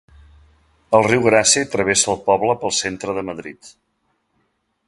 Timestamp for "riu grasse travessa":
1.07-2.11